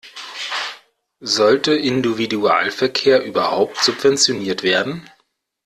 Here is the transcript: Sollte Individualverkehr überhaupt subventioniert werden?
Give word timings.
Sollte 1.19 1.73
Individualverkehr 1.75 3.21
überhaupt 3.23 3.77
subventioniert 3.83 4.63
werden? 4.63 5.07